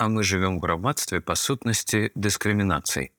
[0.00, 3.12] а мы жывём у грамадстве па сутнасці дыскрымінацый.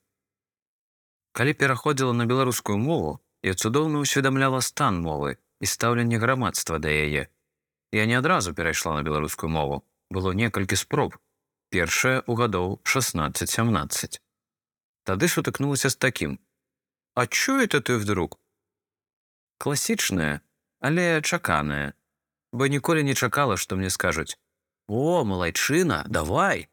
[1.37, 7.29] Калі пераходзіла на беларускую мову, я цудоўна ўсведамляла стан мовы і стаўленне грамадства да яе.
[7.93, 11.21] Я не адразу перайшла на беларускую мову, было некалькі спроб.
[11.69, 14.17] Першае ў гадоў 16-17.
[15.05, 16.39] Тады сутыкнулася з такім:
[17.13, 18.41] «А чё это ты вдруг?
[19.61, 20.41] Класічнае,
[20.81, 21.93] але чаканае,
[22.51, 24.33] бо ніколі не чакала, што мне скажуць:
[24.87, 26.70] «О, малайчына, давай!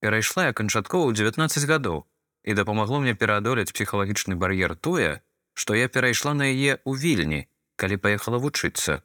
[0.00, 2.04] Перайшла я канчаткова ў 19 гадоў
[2.44, 5.20] і дапамагло мне пераадолець псіхалагічны бар'ер тое,
[5.52, 7.40] што я перайшла на яе ў вільні,
[7.76, 9.04] калі паехала вучыцца.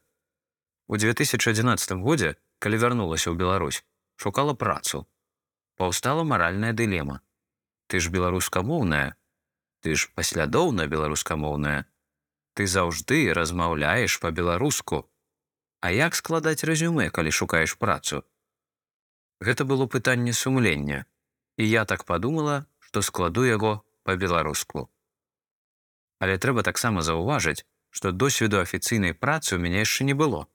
[0.87, 3.83] У 2011 годзе, калі вярнулася ў Беларусь,
[4.15, 5.03] шукала працу.
[5.75, 7.19] Паўстала маральная дылема.
[7.87, 9.19] Ты ж беларускамоўная,
[9.83, 11.85] ты ж паслядоўна беларускамоўная.
[12.55, 15.03] Ты заўжды размаўляеш па-беларуску.
[15.83, 18.23] А як складаць рэзюме, калі шукаеш працу?
[19.39, 21.05] Гэта было пытанне сумлення,
[21.57, 24.89] і я так падумала, што складу яго па-беларуску.
[26.19, 30.47] Але трэба таксама заўважыць, што досведу афіцыйнай працы ў мяне яшчэ не было.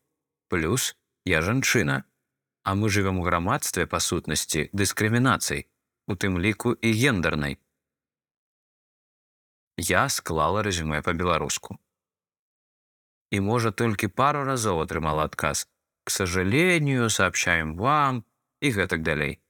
[0.49, 2.05] Плюс я жанчына,
[2.63, 5.69] а мы жывем у грамадстве па сутнасці дыскрымінацый,
[6.09, 7.59] у тым ліку і гендернай.
[9.77, 11.79] Я склала рэзюме па-беларуску.
[13.31, 15.69] І можа толькі пару разоў атрымала адказ.
[16.05, 18.25] К сожалению, сообщаем вам
[18.61, 19.41] і гэтак далей.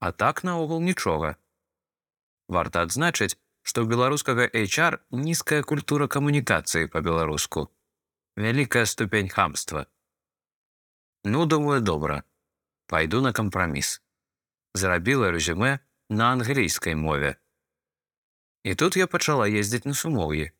[0.00, 1.36] А так наогул нічога.
[2.48, 7.68] Варта адзначыць, што ў беларускага HR нізкая культура камунікацыі па-беларуску.
[8.36, 9.86] Вялікая ступень хамства.
[11.24, 12.22] Ну думаю добра,
[12.86, 14.00] пайду на кампраміс.
[14.74, 17.36] Зрабіла рэзюме на англійскай мове.
[18.62, 20.52] І тут я пачала ездзіць на сумоўі.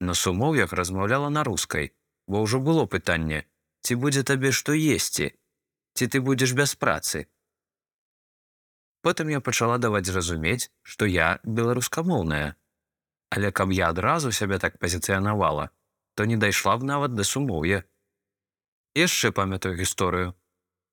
[0.00, 1.90] На сумоўях размаўляла на рускай,
[2.26, 3.46] бо ўжо было пытанне,
[3.82, 5.34] ці будзе табе што есці,
[5.98, 7.26] ці ты будзеш без працы.
[9.02, 12.54] Потым я пачала даваць зразумець, што я беларускамоўная.
[13.34, 15.70] Але каб я адразу сябе так пазіцыянавала,
[16.14, 17.82] то не дайшла б нават да сумоўя.
[18.94, 20.34] Яшчэ памятаю гісторыю.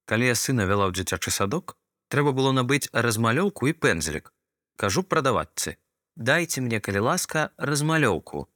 [0.10, 1.78] Калі я сына вяла ў дзіцячы садок,
[2.10, 4.34] трэба было набыць размалёўку і пензлік.
[4.78, 5.78] Кажу прадаватцы:
[6.16, 8.50] дайце мне, калі ласка, размалёўку.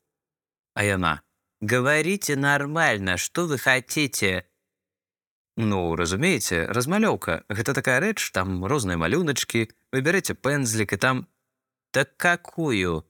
[0.74, 1.22] А яна:
[1.62, 4.46] говорите нормально, что вы хотите,
[5.60, 11.18] Ну разумееце, размалёўка гэта такая рэч, там розныя малюначкі, выбярэце пензлік і там
[11.92, 13.04] так какую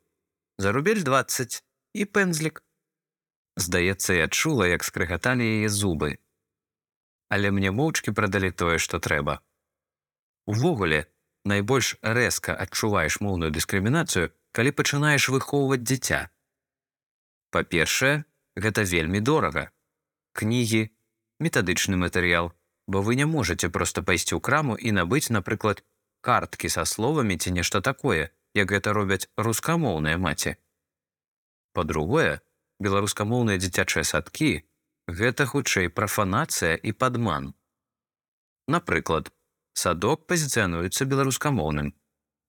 [0.57, 1.61] зарубель 20
[1.93, 2.63] і пензлік.
[3.53, 6.17] Здаецца, я чула, як скрыгаталі яе зубы.
[7.29, 9.45] Але мне моўчкі прадалі тое, што трэба.
[10.49, 11.05] Увогуле,
[11.45, 16.33] найбольш рэзка адчуваеш моўную дыскрымінацыю, калі пачынаеш выхоўваць дзіця.
[17.53, 18.25] Па-першае,
[18.57, 19.69] гэта вельмі дорага.
[20.33, 20.89] Кнігі,
[21.39, 22.53] метадычны матэрыял,
[22.88, 25.83] бо вы не можете проста пайсці ў краму і набыць, напрыклад,
[26.22, 30.55] карткі са словамі ці нешта такое, як гэта робяць рускамоўныя маці.
[31.73, 32.41] Па-другое,
[32.79, 34.51] беларускамоўныя дзіцячыя садкі
[35.07, 37.53] гэта хутчэй прафанацыя і падман.
[38.67, 39.31] Напрыклад,
[39.73, 41.94] садок пазіцыянуецца беларускамоўным,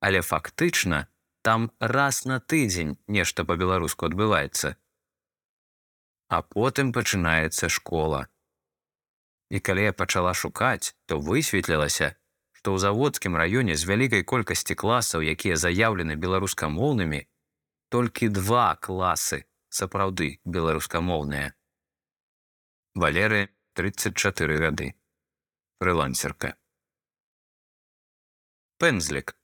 [0.01, 1.07] але фактычна
[1.43, 4.77] там раз на тыдзень нешта па-беларуску адбываецца.
[6.29, 8.29] А потым пачынаецца школа.
[9.51, 12.15] І калі я пачала шукаць, то высветлілася,
[12.55, 17.27] што ў заводскім раёне з вялікай колькасці класаў, якія заяўлены беларускамоўнымі,
[17.91, 21.55] толькі два класы сапраўды беларускамоўныя.
[22.95, 24.95] Валеры 34 гады.
[25.81, 26.55] Фрылансерка.
[28.79, 29.35] Пензлік.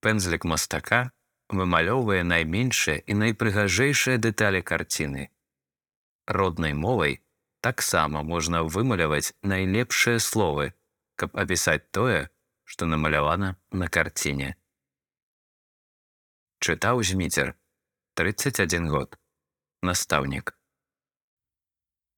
[0.00, 1.12] Пензлік мастака
[1.50, 5.30] вымалёўвае найменшыя і найпрыгажэйшыя дэталі карціны.
[6.26, 7.18] Роднай мовай
[7.60, 10.72] таксама можна вымаляваць найлепшыя словы,
[11.16, 12.28] каб апісаць тое,
[12.64, 14.54] што намалявана на карціне.
[16.60, 17.56] Чытаў зміцер
[18.14, 19.16] 31 год.
[19.82, 20.59] Настаўнік.